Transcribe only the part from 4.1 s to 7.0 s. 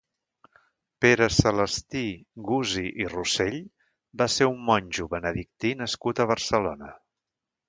va ser un monjo benedictí nascut a Barcelona.